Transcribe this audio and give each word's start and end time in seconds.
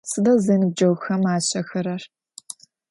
Сыда 0.09 0.33
зэныбджэгъухэм 0.43 1.23
ашӏэхэрэр? 1.33 2.01